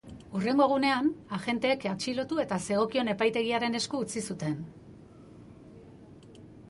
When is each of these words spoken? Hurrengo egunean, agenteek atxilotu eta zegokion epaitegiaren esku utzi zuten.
Hurrengo 0.37 0.63
egunean, 0.67 1.09
agenteek 1.37 1.85
atxilotu 1.91 2.39
eta 2.45 2.59
zegokion 2.69 3.11
epaitegiaren 3.13 3.79
esku 3.81 4.01
utzi 4.07 4.25
zuten. 4.33 4.59